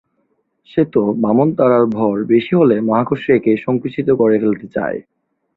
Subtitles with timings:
[0.69, 4.99] শ্বেত বামন তারার ভর বেশি হলে মহাকর্ষ একে সংকুচিত করে ফেলতে চায়।